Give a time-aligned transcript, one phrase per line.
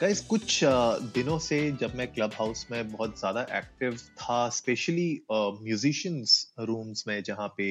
[0.00, 0.60] Guys कुछ
[1.14, 7.22] दिनों से जब मैं क्लब हाउस में बहुत ज़्यादा एक्टिव था स्पेशली म्यूजिशियंस रूम्स में
[7.22, 7.66] जहाँ पे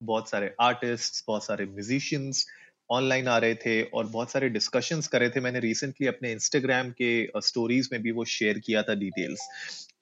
[0.00, 2.44] बहुत सारे आर्टिस्ट बहुत सारे म्यूजिशियंस
[2.90, 6.90] ऑनलाइन आ रहे थे और बहुत सारे डिस्कशंस कर रहे थे। मैंने रिसेंटली अपने इंस्टाग्राम
[7.02, 9.48] के स्टोरीज में भी वो शेयर किया था डिटेल्स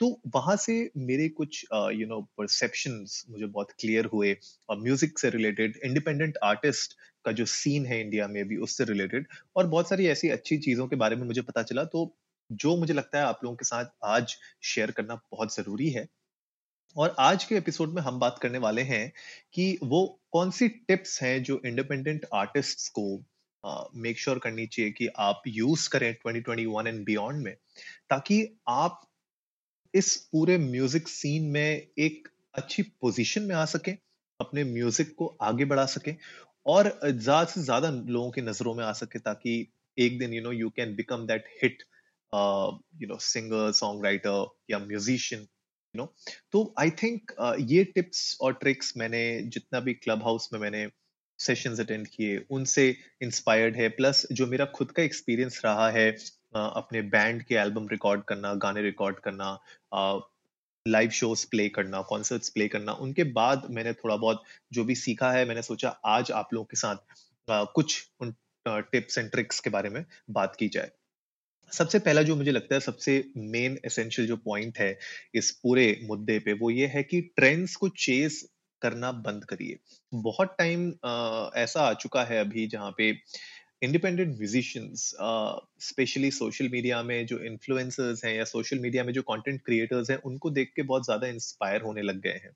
[0.00, 4.36] तो वहाँ से मेरे कुछ यू नो परसेप्शंस मुझे बहुत क्लियर हुए।
[4.68, 9.26] और म्यूज़िक से रिलेटेड इंडिपेंडेंट आर्टिस्ट का जो सीन है इंडिया में भी उससे रिलेटेड
[9.56, 12.16] और बहुत सारी ऐसी अच्छी चीज़ों के बारे में मुझे पता चला तो
[12.52, 16.08] जो मुझे लगता है आप लोगों के साथ आज शेयर करना बहुत ज़रूरी है।
[16.96, 19.12] और आज के एपिसोड में हम बात करने वाले हैं
[19.52, 23.24] कि वो कौन सी टिप्स हैं जो इंडिपेंडेंट आर्टिस्ट्स को
[23.96, 27.56] मेक uh, श्योर sure करनी चाहिए कि आप यूज़ करें 2021 एंड बियॉन्ड में
[28.10, 29.08] ताकि आप
[29.94, 33.92] इस पूरे म्यूज़िक सीन में एक अच्छी पोजीशन में आ सके
[34.40, 36.14] अपने म्यूज़िक को आगे बढ़ा सके
[36.66, 40.52] और ज़्यादा से ज़्यादा लोगों की नज़रों में आ सके ताकि एक दिन you know
[40.52, 41.82] you can become that hit
[43.02, 43.72] you know singer
[44.04, 46.14] songwriter या म्यूजिशियन यू नो
[46.52, 50.88] तो आई थिंक uh, ये टिप्स और ट्रिक्स मैंने जितना भी क्लब हाउस में मैंने
[51.38, 56.30] सेशंस अटेंड किए उनसे इंस्पायर्ड है। प्लस जो मेरा खुद का एक्सपीरियंस रहा है uh,
[56.56, 59.58] अपने बैंड के एल्बम रिकॉर्ड करना गाने रिकॉर्ड करना
[60.88, 65.30] लाइव शोज़ प्ले करना कॉन्सर्ट्स प्ले करना उनके बाद मैंने थोड़ा बहुत जो भी सीखा
[65.32, 68.34] है मैंने सोचा आज आप लोगों के साथ uh, कुछ उन
[68.66, 70.90] टिप्स एंड ट्रिक्स के बारे में बात की जाए।
[71.72, 74.98] सबसे पहला जो मुझे लगता है सबसे मेन एसेंशियल जो पॉइंट है
[75.34, 78.44] इस पूरे मुद्दे पे वो ये है कि ट्रेंड्स को चेस
[78.82, 79.78] करना बंद करिए।
[80.14, 80.88] बहुत टाइम
[81.56, 83.12] ऐसा आ चुका है अभी जहाँ पे
[83.82, 85.04] independent musicians
[85.82, 90.16] specially social media में जो इन्फ्लुएंसर्स हैं या सोशल मीडिया में जो कंटेंट क्रिएटर्स हैं,
[90.20, 92.52] उनको देख के बहुत ज़्यादा इंस्पायर होने लग गए हैं।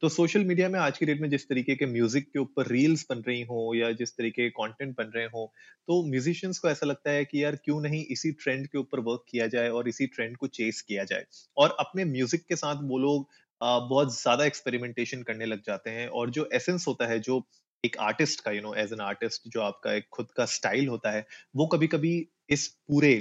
[0.00, 3.06] तो सोशल मीडिया में आज की डेट में जिस तरीके के म्यूज़िक के ऊपर रील्स
[3.10, 5.52] बन रही हो या जिस तरीके के कंटेंट बन रहे हो
[5.88, 9.24] तो म्यूजिशियंस को ऐसा लगता है कि यार क्यों नहीं इसी ट्रेंड के ऊपर वर्क
[9.30, 11.24] किया जाए और इसी ट्रेंड को चेस किया जाए।
[11.56, 13.28] और अपने म्यूज़िक के साथ वो लोग
[13.60, 17.46] बहुत ज़्यादा एक्सपेरिमेंटेशन करने लग जाते हैं और जो एसेंस होता है, जो
[17.84, 21.10] एक आर्टिस्ट का you know as an artist जो आपका एक खुद का स्टाइल होता
[21.10, 22.14] है, वो कभी कभी
[22.50, 23.12] इस पूरे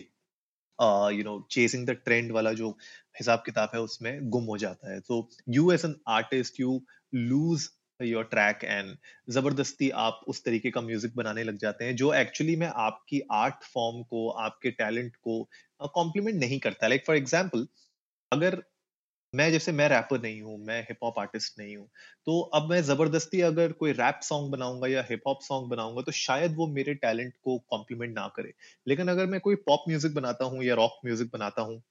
[1.10, 2.70] you know chasing the trend वाला जो
[3.18, 6.82] हिसाब किताब है उसमें गुम हो जाता है। तो you as an artist you
[7.16, 7.68] lose
[8.00, 8.96] your track and
[9.30, 13.64] ज़बरदस्ती आप उस तरीके का म्यूज़िक बनाने लग जाते हैं, जो एक्चुअली में आपकी आर्ट
[13.66, 15.44] फॉर्म को, आपके टैलेंट को
[15.96, 17.68] कॉम्प्लीमेंट नहीं करता। लाइक फॉर एग्ज़ाम्पल
[18.32, 18.62] अगर
[19.34, 21.88] मैं जैसे मैं रैपर नहीं हूँ, मैं हिप हॉप आर्टिस्ट नहीं हूँ
[22.28, 26.12] तो अब मैं ज़बरदस्ती अगर कोई रैप सॉन्ग बनाऊँगा या हिप हॉप सॉन्ग बनाऊँगा तो
[26.14, 28.54] शायद वो मेरे टैलेंट को कॉम्प्लीमेंट ना करे।
[28.88, 31.82] लेकिन अगर मैं कोई पॉप म्यूज़िक बनाता हूँ या रॉक म्यूज़िक बनाता हूँ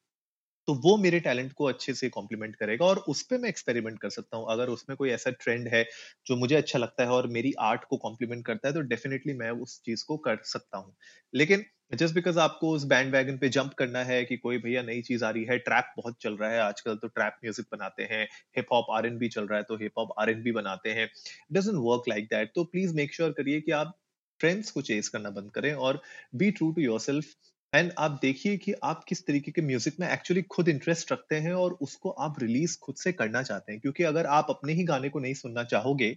[0.69, 4.11] तो वो मेरे टैलेंट को अच्छे से कॉम्प्लीमेंट करेगा और उस पर मैं एक्सपेरिमेंट कर
[4.11, 5.85] सकता हूँ। अगर उसमें कोई ऐसा ट्रेंड है
[6.27, 9.51] जो मुझे अच्छा लगता है और मेरी आर्ट को कॉम्प्लीमेंट करता है तो डेफिनेटली मैं
[9.53, 10.95] उस चीज़ को कर सकता हूँ।
[11.33, 15.03] लेकिन जस्ट बिकॉज़ आपको उस बैंड वैगन पे जंप करना है कि कोई भैया नई
[15.03, 18.23] चीज़ आ रही है ट्रैप बहुत चल रहा है आजकल तो ट्रैप म्यूज़िक बनाते हैं
[18.57, 20.93] hip hop R n B चल रहा है तो hip hop R n B बनाते
[20.93, 21.09] हैं।
[21.53, 23.97] डजेंट वर्क लाइक दैट तो प्लीज़ मेक श्योर करिए कि आप
[24.41, 26.01] ट्रेंड्स को चेस करना बंद करें और
[26.35, 27.27] be true to yourself
[27.73, 31.53] and आप देखिए कि आप किस तरीके के म्यूज़िक में एक्चुअली खुद इंटरेस्ट रखते हैं
[31.55, 35.09] और उसको आप रिलीज़ खुद से करना चाहते हैं। क्योंकि अगर आप अपने ही गाने
[35.09, 36.13] को नहीं सुनना चाहोगे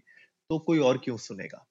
[0.50, 1.66] तो कोई और क्यों सुनेगा?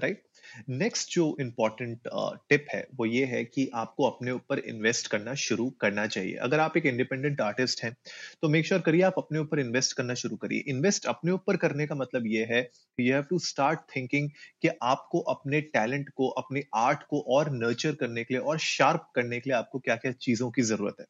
[0.00, 0.22] राइट
[0.68, 2.08] नेक्स्ट जो इम्पोर्टेंट
[2.48, 6.34] टिप uh, है वो ये है कि आपको अपने ऊपर इन्वेस्ट करना शुरू करना चाहिए।
[6.36, 7.94] अगर आप एक इंडिपेंडेंट आर्टिस्ट हैं
[8.42, 11.86] तो मेक श्योर करिए आप अपने ऊपर इन्वेस्ट करना शुरू करिए। इन्वेस्ट अपने ऊपर करने
[11.86, 12.60] का मतलब ये है
[13.00, 14.30] you have to start thinking
[14.62, 19.10] कि आपको अपने टैलेंट को अपने आर्ट को और नर्चर करने के लिए और शार्प
[19.14, 21.06] करने के लिए आपको क्या क्या चीज़ों की ज़रूरत है।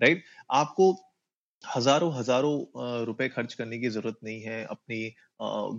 [0.00, 0.30] Right right?
[0.50, 0.92] आपको
[1.62, 4.98] हज़ारों हज़ारों रुपए खर्च करने की ज़रूरत नहीं है अपनी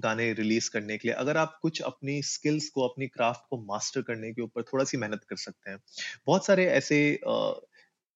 [0.01, 4.01] गाने रिलीज़ करने के लिए। अगर आप कुछ अपनी स्किल्स को, अपनी क्राफ्ट को मास्टर
[4.01, 5.79] करने के ऊपर थोड़ा सी मेहनत कर सकते हैं।
[6.27, 6.99] बहुत सारे ऐसे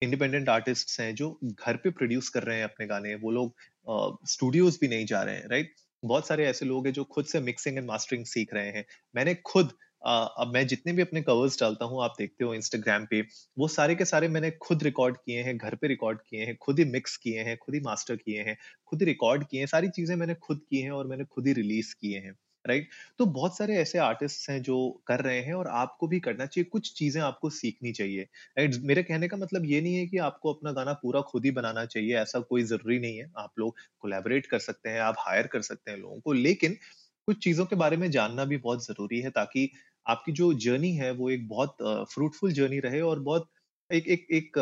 [0.02, 3.56] इंडिपेंडेंट आर्टिस्ट हैं जो घर पे प्रोड्यूस कर रहे हैं अपने गाने। वो लोग
[4.30, 5.74] स्टूडियोज भी नहीं जा रहे हैं, राइट?
[6.04, 8.86] बहुत सारे ऐसे लोग हैं जो खुद से मिक्सिंग एंड मास्टरिंग सीख रहे हैं।
[9.16, 13.22] मैंने खुद अब मैं जितने भी अपने कवर्स डालता हूँ, आप देखते हो इंस्टाग्राम पे,
[13.58, 16.80] वो सारे के सारे मैंने खुद रिकॉर्ड किए हैं, घर पे रिकॉर्ड किए हैं, खुद
[16.80, 19.90] ही मिक्स किए हैं, खुद ही मास्टर किए हैं, खुद ही रिकॉर्ड किए हैं, सारी
[19.92, 22.90] चीज़ें मैंने खुद की हैं और मैंने खुद ही रिलीज़ किए हैं राइट
[23.20, 24.76] तो बहुत सारे ऐसे आर्टिस्ट हैं जो
[25.08, 28.24] कर रहे हैं और आपको भी करना चाहिए, कुछ चीज़ें आपको सीखनी चाहिए
[28.58, 31.52] राइट मेरे कहने का मतलब ये नहीं है कि आपको अपना गाना पूरा खुद ही
[31.52, 35.48] बनाना चाहिए, ऐसा कोई ज़रूरी नहीं है, आप लोग कोलैबोरेट कर सकते हैं, आप हायर
[35.48, 36.78] कर सकते हैं लोगों को, लेकिन
[37.28, 39.70] कुछ चीज़ों के बारे में जानना भी बहुत ज़रूरी है ताकि
[40.06, 41.78] आपकी जो जर्नी है, वो एक बहुत
[42.14, 43.50] फ्रूटफुल जर्नी रहे और बहुत
[43.90, 44.58] एक एक एक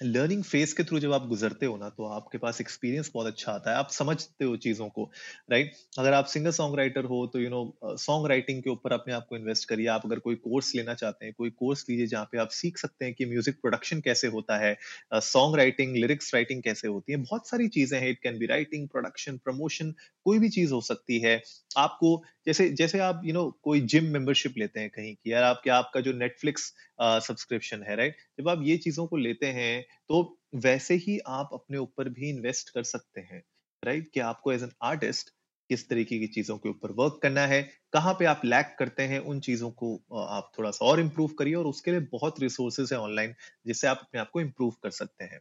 [0.00, 3.52] लर्निंग फ़ेज़ के थ्रू जब आप गुजरते हो ना तो आपके पास एक्सपीरियंस बहुत अच्छा
[3.52, 5.04] आता है। आप समझते हो चीज़ों को
[5.50, 9.14] राइट अगर आप सिंगर सॉन्ग राइटर हो तो यू नो सॉन्ग राइटिंग के ऊपर अपने
[9.14, 12.24] आप को इन्वेस्ट करिए। आप अगर कोई कोर्स लेना चाहते हैं, कोई कोर्स लीजिए जहाँ
[12.32, 14.76] पे आप सीख सकते हैं कि म्यूज़िक प्रोडक्शन कैसे होता है
[15.22, 18.88] सॉन्ग राइटिंग लिरिक्स राइटिंग कैसे होती है। बहुत सारी चीज़ें हैं। It can be writing
[18.88, 19.94] production promotion
[20.26, 21.40] कोई भी चीज़ हो सकती है।
[21.78, 22.16] आपको
[22.46, 25.42] जैसे जैसे आप यू you नो know, कोई जिम मेंबरशिप लेते हैं कहीं की यार
[25.42, 30.22] आपके आपका जो नेटफ्लिक्स सब्सक्रिप्शन है राइट जब आप ये चीज़ों को लेते हैं तो
[30.54, 33.42] वैसे ही आप अपने ऊपर भी इन्वेस्ट कर सकते हैं
[33.82, 35.30] राइट कि आपको एज एन आर्टिस्ट
[35.70, 37.62] किस तरीके की चीज़ों के ऊपर वर्क करना है
[37.92, 41.54] कहाँ पे आप लैक करते हैं उन चीज़ों को आप थोड़ा सा और इम्प्रूव करिए
[41.54, 43.34] और उसके लिए बहुत रिसोर्सेज है ऑनलाइन
[43.66, 45.40] जिससे आप अपने आप को इम्प्रूव कर सकते हैं।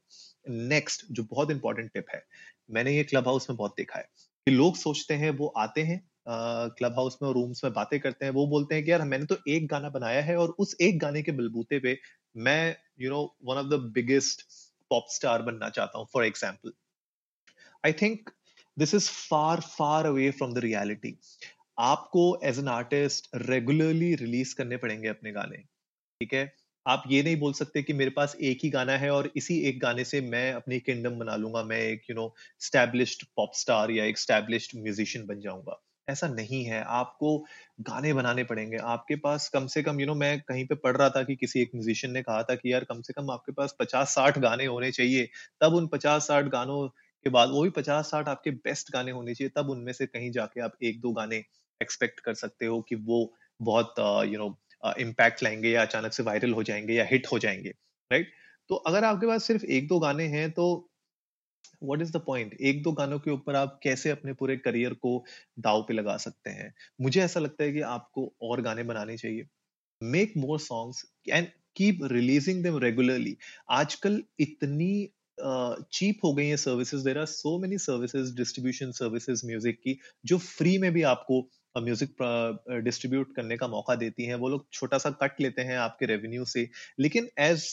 [0.69, 2.23] नेक्स्ट जो बहुत इंपॉर्टेंट टिप है
[2.71, 4.07] मैंने ये क्लब हाउस में बहुत देखा है
[4.47, 8.25] कि लोग सोचते हैं वो आते हैं क्लब हाउस में और रूम्स में बातें करते
[8.25, 10.99] हैं, वो बोलते हैं कि, यार, मैंने तो एक गाना बनाया है और उस एक
[10.99, 11.97] गाने के बलबूते पे
[12.35, 14.41] मैं you know one of the biggest
[14.91, 16.73] pop star बनना चाहता हूँ for example
[17.83, 18.29] I think
[18.77, 21.17] this is far far away from the reality
[21.81, 26.53] आपको as an artist regularly release करने पड़ेंगे अपने गाने, ठीक है?
[26.85, 29.79] आप ये नहीं बोल सकते कि मेरे पास एक ही गाना है और इसी एक
[29.79, 34.05] गाने से मैं अपनी किंगडम बना लूँगा, मैं एक you know established pop star या
[34.05, 37.37] एक स्टैब्लिश्ड म्यूजिशियन बन जाऊँगा। ऐसा नहीं है। आपको
[37.81, 41.09] गाने बनाने पड़ेंगे। आपके पास कम से कम यू नो मैं कहीं पे पढ़ रहा
[41.09, 43.75] था कि किसी एक म्यूजिशियन ने कहा था कि यार, कम से कम आपके पास
[43.79, 45.29] पचास साठ गाने होने चाहिए।
[45.61, 46.87] तब उन पचास साठ गानों
[47.25, 50.31] के बाद, वो भी पचास साठ आपके बेस्ट गाने होने चाहिए, तब उनमें से कहीं
[50.31, 51.43] जाके आप एक दो गाने
[51.81, 53.95] एक्सपेक्ट कर सकते हो कि वो बहुत
[54.27, 54.57] यू नो
[54.99, 57.69] इम्पैक्ट लाएँगे या अचानक से वायरल हो जाएँगे या हिट हो जाएँगे
[58.11, 58.31] राइट
[58.69, 60.65] तो अगर आपके पास सिर्फ़ एक दो गाने हैं तो
[61.83, 65.23] व्हाट इज़ द पॉइंट एक दो गानों के ऊपर आप कैसे अपने पूरे करियर को
[65.59, 66.73] दाव पे लगा सकते हैं?
[67.01, 69.47] मुझे ऐसा लगता है कि आपको और गाने बनाने चाहिए।
[70.03, 73.37] Make more songs and keep releasing them regularly
[73.69, 75.09] आजकल इतनी
[75.39, 79.97] चीप uh, हो गई है services there are so many services distribution services music की
[80.25, 81.41] जो फ्री में भी आपको
[81.75, 82.15] म्यूज़िक
[82.83, 86.45] डिस्ट्रीब्यूट करने का मौका देती हैं। वो लोग छोटा सा कट लेते हैं आपके रेवेन्यू
[86.45, 86.67] से।
[86.99, 87.63] लेकिन एज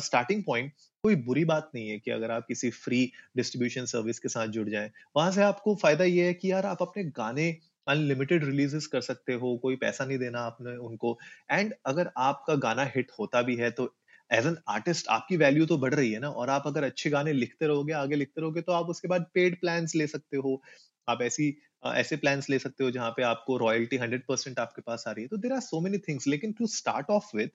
[0.00, 0.72] स्टार्टिंग पॉइंट
[1.04, 4.68] कोई बुरी बात नहीं है कि अगर आप किसी फ्री डिस्ट्रीब्यूशन सर्विस के साथ जुड़
[4.68, 7.50] जाएँ। वहाँ से आपको फ़ायदा ये है कि यार आप अपने गाने
[7.86, 11.18] अनलिमिटेड रिलीजेस कर सकते हो, कोई पैसा नहीं देना आपने उनको।
[11.50, 13.94] एंड अगर आपका गाना हिट होता भी है तो
[14.30, 16.28] एज एन आर्टिस्ट आपकी वैल्यू तो बढ़ रही है ना?
[16.30, 19.58] और आप अगर अच्छे गाने लिखते रहोगे, आगे लिखते रहोगे तो आप उसके बाद पेड
[19.60, 20.60] प्लान ले सकते हो।
[21.08, 21.50] आप ऐसी
[21.82, 25.22] ऐसे प्लान्स ले सकते हो जहाँ पे आपको रॉयल्टी हंड्रेड परसेंट आपके पास आ रही
[25.24, 27.50] है। तो there are so many things लेकिन to start off with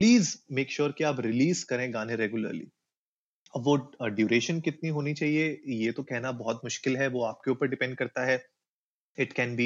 [0.00, 2.68] please make sure कि आप रिलीज़ करें गाने रेगुलरली
[3.56, 7.68] अब वो ड्यूरेशन कितनी होनी चाहिए, ये तो कहना बहुत मुश्किल है, वो आपके ऊपर
[7.68, 8.42] डिपेंड करता है।
[9.18, 9.64] It can be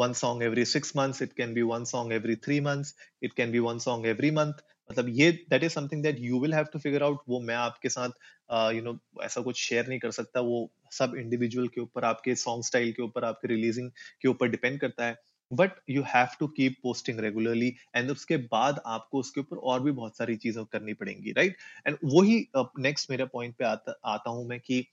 [0.00, 2.90] one song every six months, it can be one song every three months,
[3.26, 4.58] it can be one song every month
[4.90, 7.88] मतलब ये that is something that you will have to figure out वो मैं आपके
[7.88, 8.10] साथ
[8.50, 12.64] you know ऐसा कुछ share नहीं कर सकता। वो सब इंडिविजुअल के ऊपर, आपके सॉन्ग
[12.64, 13.90] स्टाइल के ऊपर, आपके रिलीजिंग
[14.22, 15.18] के ऊपर डिपेंड करता है।
[15.50, 19.92] But you have to keep posting regularly and उसके बाद आपको उसके ऊपर और भी
[19.92, 21.56] बहुत सारी चीज़ें करनी पड़ेंगी राइट
[21.86, 22.36] एंड वही
[22.80, 24.84] नेक्स्ट मेरे पॉइंट पे आता आता हूँ मैं कि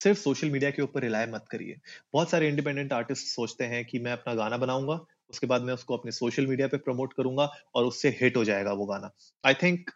[0.00, 1.76] सिर्फ़ सोशल मीडिया के ऊपर रिलाय मत करिए।
[2.12, 4.94] बहुत सारे इंडिपेंडेंट आर्टिस्ट सोचते हैं कि मैं अपना गाना बनाऊँगा,
[5.30, 8.72] उसके बाद मैं उसको अपने सोशल मीडिया पे प्रमोट करूँगा और उससे हिट हो जाएगा
[8.72, 9.10] वो गाना।
[9.44, 9.90] आई थिंक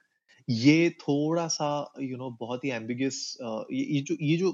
[0.49, 1.67] ये थोड़ा सा
[2.01, 4.53] यू you नो know, बहुत ही एम्बिगियस ये, ये जो ये जो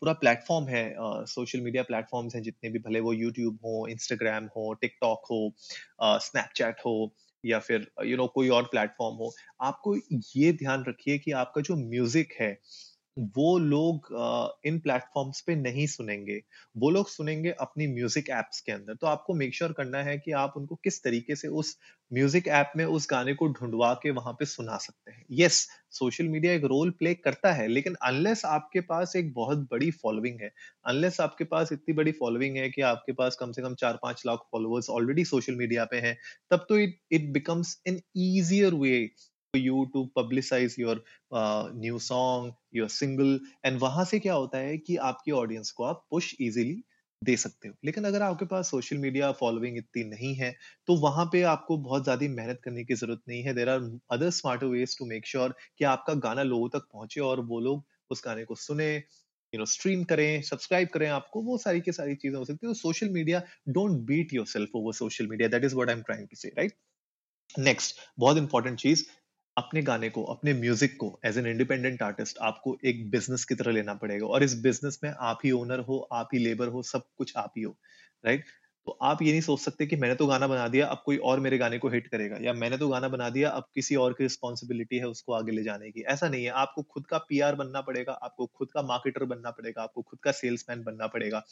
[0.00, 0.84] पूरा प्लेटफॉर्म है
[1.26, 5.40] सोशल मीडिया प्लेटफॉर्म्स हैं जितने भी भले वो यूट्यूब हो इंस्टाग्राम हो टिकटॉक हो
[6.02, 6.94] स्नैपचैट हो
[7.44, 9.32] या फिर यू you नो know, कोई और प्लेटफॉर्म हो
[9.62, 9.96] आपको
[10.36, 12.52] ये ध्यान रखिए कि आपका जो म्यूज़िक है
[13.36, 14.08] वो लोग
[14.66, 16.40] इन प्लेटफॉर्म्स पे नहीं सुनेंगे।
[16.76, 20.16] वो लोग सुनेंगे अपनी म्यूज़िक एप्स के अंदर। तो आपको मेक श्योर sure करना है
[20.18, 21.76] कि आप उनको किस तरीके से उस
[22.10, 26.28] म्यूज़िक ऐप में उस गाने को ढूंढवा के वहाँ पे सुना सकते हैं। यस सोशल
[26.28, 30.50] मीडिया एक रोल प्ले करता है, लेकिन अनलेस आपके पास एक बहुत बड़ी फॉलोइंग है
[30.86, 34.22] अनलेस आपके पास इतनी बड़ी फॉलोइंग है कि आपके पास कम से कम चार पाँच
[34.26, 36.16] lakh followers already social media पे हैं,
[36.50, 38.98] तब तो it it becomes an easier way
[39.54, 40.96] to publicize your
[41.32, 45.84] uh, new song your single and वहाँ से क्या होता है कि आपकी ऑडियंस को
[45.84, 46.82] आप पुश इजीली
[47.22, 50.54] दे सकते हो। लेकिन अगर आपके पास सोशल मीडिया फॉलोइंग इतनी नहीं है
[50.88, 53.80] तो वहाँ पे आपको बहुत ज़्यादा मेहनत करने की ज़रूरत नहीं है। There are
[54.12, 57.84] other smarter ways to make sure कि आपका गाना लोगों तक पहुँचे और वो लोग
[58.10, 62.14] उस गाने को सुने यू नो स्ट्रीम करें सब्सक्राइब करें आपको वो सारी की सारी
[62.14, 65.88] चीज़ें हो सकती है। Social media don't beat yourself over social media that is what
[65.88, 66.74] I am trying to say right
[67.54, 69.04] next बहुत इंपॉर्टेंट चीज़
[69.56, 73.72] अपने गाने को, अपने म्यूज़िक को एज एन इंडिपेंडेंट आर्टिस्ट आपको एक बिज़नेस की तरह
[73.72, 77.02] लेना पड़ेगा। और इस बिज़नेस में आप ही ओनर हो, आप ही लेबर हो, सब
[77.18, 77.76] कुछ आप ही हो
[78.24, 78.44] राइट
[78.90, 81.40] तो आप ये नहीं सोच सकते कि मैंने तो गाना बना दिया, अब कोई और
[81.40, 84.24] मेरे गाने को हिट करेगा, या मैंने तो गाना बना दिया, अब किसी और की
[84.24, 87.80] रिस्पॉन्सिबिलिटी है उसको आगे ले जाने की। ऐसा नहीं है, आपको खुद का पीआर बनना
[87.80, 91.42] पड़ेगा, आपको खुद का मार्केटर बनना पड़ेगा, आपको खुद का सेल्समैन बनना पड़ेगा,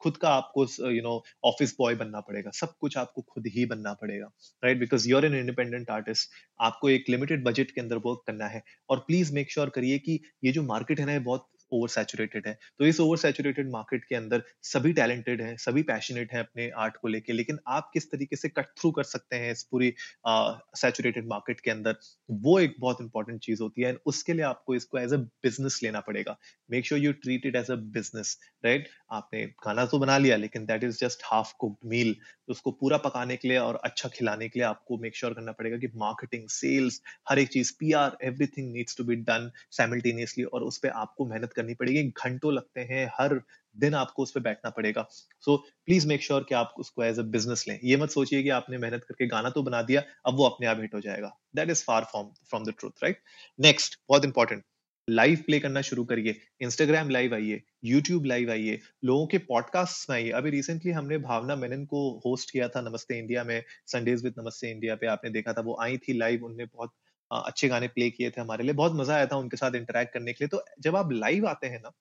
[0.00, 3.92] खुद का आपको यू नो ऑफ़िस बॉय बनना पड़ेगा, सब कुछ आपको खुद ही बनना
[3.94, 4.30] पड़ेगा
[4.62, 8.62] right because you're an independent artist आपको एक लिमिटेड बजट के अंदर वर्क करना है,
[8.90, 12.56] और प्लीज़ मेक श्योर करिए कि ये जो मार्केट है ना बहुत ओवर सैचुरेटेड है।
[12.78, 16.96] तो इस ओवर सैचुरेटेड मार्केट के अंदर सभी टैलेंटेड हैं, सभी पैशनेट हैं अपने आर्ट
[16.96, 19.92] को लेके, लेकिन आप किस तरीके से कट थ्रू कर सकते हैं इस पूरी
[20.26, 21.96] सैचुरेटेड मार्केट के अंदर?
[22.30, 25.80] वो एक बहुत इंपॉर्टेंट चीज़ होती है एंड उसके लिए आपको इसको एज अ बिज़नेस
[25.82, 26.36] लेना पड़ेगा।
[26.70, 30.66] Make sure you treat it as a business right आपने खाना तो बना लिया, लेकिन
[30.66, 34.48] that is just half cooked meal तो उसको पूरा पकाने के लिए और अच्छा खिलाने
[34.48, 37.92] के लिए आपको मेक श्योर sure करना पड़ेगा कि मार्केटिंग सेल्स हर एक चीज़ P
[37.94, 42.52] R everything needs to be done simultaneously और उस पर आपको मेहनत करनी पड़ेगी। घंटों
[42.54, 43.40] लगते हैं, हर
[43.76, 45.06] दिन आपको उस पर बैठना पड़ेगा।
[45.40, 48.48] सो प्लीज़ मेक श्योर कि आप उसको एज अ बिज़नेस लें। ये मत सोचिए कि
[48.50, 51.70] आपने मेहनत करके गाना तो बना दिया, अब वो अपने आप हिट हो जाएगा। That
[51.70, 53.20] is far from from the truth right
[53.58, 54.64] next बहुत इंपॉर्टेंट
[55.08, 60.16] लाइव प्ले करना शुरू करिए। इंस्टाग्राम लाइव आइए यूट्यूब लाइव आइए। लोगों के पॉडकास्ट में
[60.16, 64.34] आइए। अभी रिसेंटली हमने भावना मेनन को होस्ट किया था नमस्ते इंडिया में संडेज विद
[64.38, 66.92] नमस्ते इंडिया पे आपने देखा था। वो आई थी लाइव उनने बहुत
[67.30, 70.32] अच्छे गाने प्ले किए थे हमारे लिए, बहुत मज़ा आया था उनके साथ इंटरेक्ट करने
[70.32, 71.92] के लिए। तो जब आप लाइव आते हैं ना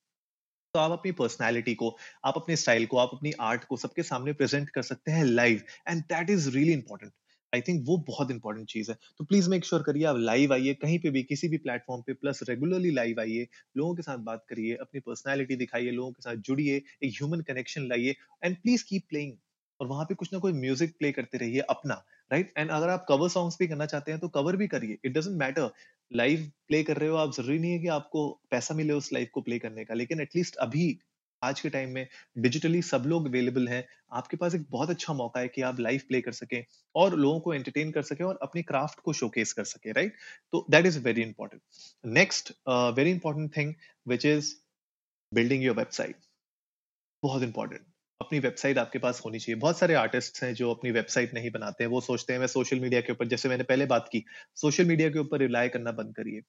[0.73, 1.89] तो आप अपनी पर्सनैलिटी को,
[2.25, 5.61] आप अपने स्टाइल को, आप अपनी आर्ट को सबके सामने प्रेजेंट कर सकते हैं live
[5.89, 7.11] and that is really important
[7.53, 10.73] I think वो बहुत इंपॉर्टेंट चीज़ है। तो प्लीज़ मेक श्योर करिए, आप लाइव आइए,
[10.73, 14.45] कहीं पे भी, किसी भी प्लेटफॉर्म पे प्लस रेगुलरली लाइव आइए, लोगों के साथ बात
[14.49, 19.05] करिए, अपनी पर्सनैलिटी दिखाइए, लोगों के साथ जुड़िए, एक ह्यूमन कनेक्शन लाइए एंड प्लीज़ कीप
[19.09, 19.33] प्लेइंग
[19.79, 23.05] और वहाँ पे कुछ ना कुछ म्यूज़िक प्ले करते रहिए अपना। राइट एंड अगर आप
[23.09, 25.69] कवर सॉन्ग्स भी करना चाहते हैं तो कवर भी करिए। It doesn't matter
[26.11, 29.27] live play कर रहे हो आप, ज़रूरी नहीं है कि आपको पैसा मिले उस लाइव
[29.33, 30.97] को प्ले करने का। लेकिन एटलीस्ट अभी,
[31.41, 35.39] आज के टाइम में डिजिटली सब लोग अवेलेबल हैं। आपके पास एक बहुत अच्छा मौका
[35.39, 36.63] है कि आप लाइव प्ले कर सकें
[36.95, 40.15] और लोगों को एंटरटेन कर सकें और अपनी क्राफ्ट को शोकेस कर सकें राइट
[40.53, 41.61] तो that is very important
[42.05, 43.73] next very important thing
[44.07, 44.53] which is
[45.31, 46.15] building your website
[47.23, 47.81] बहुत इंपॉर्टेंट
[48.21, 51.83] अपनी वेबसाइट आपके पास होनी चाहिए। बहुत सारे आर्टिस्ट हैं जो अपनी वेबसाइट नहीं बनाते
[51.83, 54.85] हैं, वो सोचते हैं, मैं सोशल मीडिया के ऊपर, जैसे मैंने पहले बात की, सोशल
[54.85, 56.41] मीडिया के ऊपर रिलाय करना बंद करिए।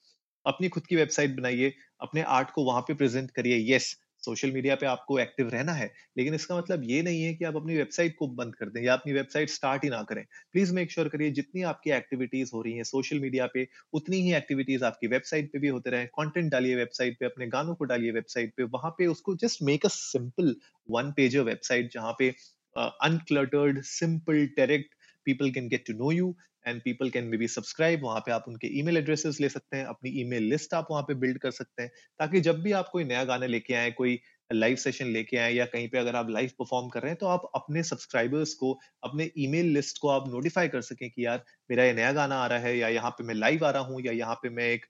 [0.47, 3.97] अपनी खुद की वेबसाइट बनाइए, अपने आर्ट को वहाँ पे प्रेजेंट करिए। यस
[4.27, 7.57] सोशल मीडिया पे आपको एक्टिव रहना है, लेकिन इसका मतलब ये नहीं है कि आप
[7.57, 10.91] अपनी वेबसाइट को बंद कर दें या अपनी वेबसाइट स्टार्ट ही ना करें। प्लीज़ मेक
[10.93, 15.07] श्योर करिए, जितनी आपकी एक्टिविटीज़ हो रही हैं सोशल मीडिया पे, उतनी ही एक्टिविटीज़ आपकी
[15.09, 18.63] वेबसाइट पे भी होते रहे। कंटेंट डालिए वेबसाइट पे, अपने गानों को डालिए वेबसाइट पे,
[18.65, 20.55] वहाँ पे उसको just make a simple
[20.89, 22.35] one pager website जहाँ पे
[22.77, 24.95] uncluttered simple direct
[25.27, 26.35] people can get to know you
[26.67, 30.11] and people can maybe subscribe वहाँ पे आप उनके ईमेल एड्रेसेस ले सकते हैं, अपनी
[30.21, 33.05] ई मेल लिस्ट आप वहाँ पे बिल्ड कर सकते हैं, ताकि जब भी आप कोई
[33.05, 34.19] नया गाना लेके आए, कोई
[34.51, 37.27] लाइव सेशन लेके आए या कहीं पे अगर आप लाइव परफॉर्म कर रहे हैं तो
[37.27, 38.73] आप अपने सब्सक्राइबर्स को,
[39.05, 42.47] अपने ईमेल लिस्ट को आप नोटिफाई कर सकें कि यार मेरा ये नया गाना आ
[42.47, 44.87] रहा है या यहाँ पे मैं लाइव आ रहा हूँ या यहाँ पे मैं एक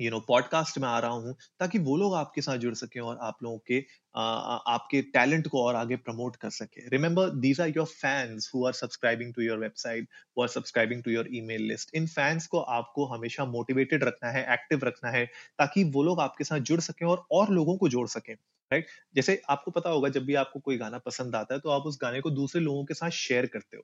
[0.00, 3.18] यू नो पॉडकास्ट में आ रहा हूँ ताकि वो लोग आपके साथ जुड़ सकें और
[3.22, 3.84] आप लोगों के
[4.16, 8.66] आ, आपके टैलेंट को और आगे प्रमोट कर सके remember these are your fans who
[8.66, 12.60] are subscribing to your website who are subscribing to your email list in fans को
[12.78, 15.24] आपको हमेशा मोटिवेटेड रखना है एक्टिव रखना है
[15.58, 19.14] ताकि वो लोग आपके साथ जुड़ सकें और और लोगों को जोड़ सकें राइट right?
[19.14, 21.98] जैसे आपको पता होगा जब भी आपको कोई गाना पसंद आता है तो आप उस
[22.02, 23.82] गाने को दूसरे लोगों के साथ शेयर करते हो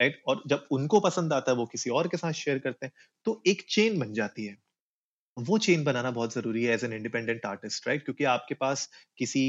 [0.00, 0.26] राइट right?
[0.28, 2.92] और जब उनको पसंद आता है वो किसी और के साथ शेयर करते हैं
[3.26, 4.65] तो एक चेन बन जाती है
[5.36, 8.88] वो चेन बनाना बहुत ज़रूरी है as an independent artist right क्योंकि आपके पास
[9.18, 9.44] किसी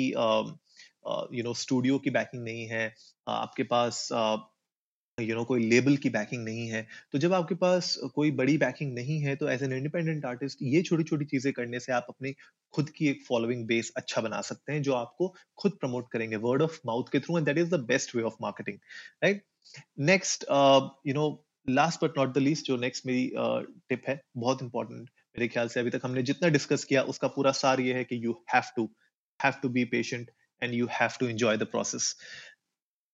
[1.34, 2.94] यू नो स्टूडियो की बैकिंग नहीं है
[3.27, 4.08] आपके पास
[5.17, 8.94] यू नो कोई लेबल की बैकिंग नहीं है। तो जब आपके पास कोई बड़ी बैकिंग
[8.94, 12.34] नहीं है तो एज एन इंडिपेंडेंट आर्टिस्ट ये छोटी छोटी चीज़ें करने से आप अपनी
[12.74, 16.62] खुद की एक फॉलोइंग बेस अच्छा बना सकते हैं जो आपको खुद प्रमोट करेंगे वर्ड
[16.62, 18.77] ऑफ़ माउथ के through and that is the best way of marketing
[19.24, 19.44] right
[20.12, 20.46] next
[21.08, 21.27] you know
[21.70, 25.67] last but not the least जो नेक्स्ट मेरी टिप uh, है बहुत इंपॉर्टेंट मेरे ख्याल
[25.67, 28.72] से अभी तक हमने जितना डिस्कस किया उसका पूरा सार ये है कि you have
[28.75, 28.89] to
[29.39, 32.15] have to be patient and you have to enjoy the process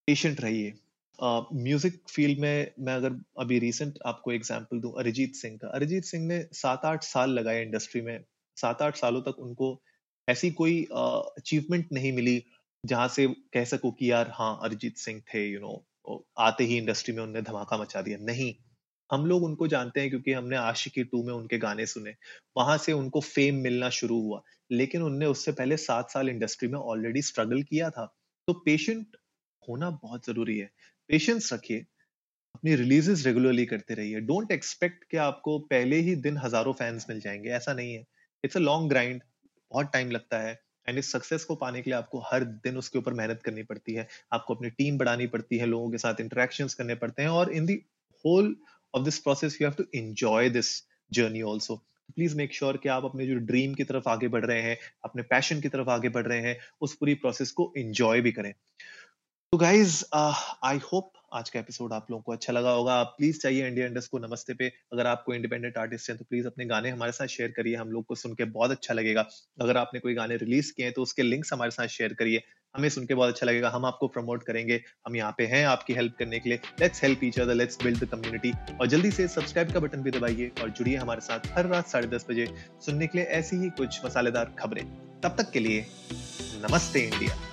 [0.08, 0.74] patient रहिए।
[1.56, 6.26] म्यूज़िक फ़ील्ड में मैं अगर अभी रिसेंट आपको एग्जांपल दूँ अरिजीत सिंह का। अरिजीत सिंह
[6.28, 8.24] ने सात आठ साल लगाए इंडस्ट्री में।
[8.58, 9.82] सात आठ सालों तक उनको
[10.28, 12.44] ऐसी कोई अचीवमेंट uh, नहीं मिली
[12.84, 16.64] जहाँ से कह सको कि यार हाँ अरिजीत सिंह थे यू you नो know, आते
[16.64, 18.54] ही इंडस्ट्री में उनने धमाका मचा दिया। नहीं।
[19.14, 22.16] हम लोग उनको जानते हैं क्योंकि हमने आशिकी टू में उनके गाने सुने।
[22.58, 24.42] वहाँ से उनको फेम मिलना शुरू हुआ।
[24.72, 28.06] लेकिन उनने उससे पहले सात साल इंडस्ट्री में ऑलरेडी स्ट्रगल किया था।
[28.48, 29.08] तो पेशेंट
[29.70, 30.72] होना बहुत ज़रूरी है।
[31.08, 31.86] पेशेंस रखिए।
[32.56, 37.20] अपनी रिलीजेस रेगुलरली करते रहिए। डोंट एक्सपेक्ट कि आपको पहले ही दिन हज़ारों फैंस मिल
[37.20, 38.06] जाएँगे। ऐसा नहीं है।
[38.44, 39.22] इट्स अ लॉन्ग ग्राइंड
[39.72, 43.00] बहुत टाइम लगता है। एंड इस सक्सेस को पाने के लिए आपको हर दिन उसके
[43.00, 46.68] ऊपर मेहनत करनी पड़ती है। आपको अपनी टीम बढ़ानी पड़ती है। लोगों के साथ इंटरेक्शन
[46.68, 47.74] करने पड़ते हैं। और in the
[48.26, 48.56] whole
[48.94, 50.76] of this process you have to enjoy this
[51.12, 51.76] journey also
[52.16, 55.22] please make sure कि आप अपने जो ड्रीम की तरफ़ आगे बढ़ रहे हैं, अपने
[55.24, 58.54] पैशन की तरफ़ आगे बढ़ रहे हैं, उस पूरी प्रोसेस को एंजॉय भी करें।
[59.54, 63.40] तो गाइज़ आई होप आज का एपिसोड आप लोगों को अच्छा लगा होगा। आप प्लीज़
[63.40, 66.90] चाहिए इंडिया इंडस्ट को नमस्ते पे। अगर आपको इंडिपेंडेंट आर्टिस्ट हैं तो प्लीज़ अपने गाने
[66.90, 69.26] हमारे साथ शेयर करिए। हम लोग को सुन के बहुत अच्छा लगेगा।
[69.62, 72.44] अगर आपने कोई गाने रिलीज़ किए हैं तो उसके लिंक्स हमारे साथ शेयर करिए।
[72.76, 75.94] हमें सुन के बहुत अच्छा लगेगा। हम आपको प्रमोट करेंगे। हम यहाँ पे हैं आपकी
[75.94, 78.52] हेल्प करने के लिए। Let's help each other let's build the community
[78.82, 82.08] और जल्दी से सब्सक्राइब का बटन भी दबाइए और जुड़िए हमारे साथ हर रात साढ़े
[82.08, 82.48] दस बजे
[82.86, 84.86] सुनने के लिए ऐसी ही कुछ मसालेदार खबरें।
[85.22, 85.86] तब तक के लिए
[86.68, 87.53] नमस्ते इंडिया।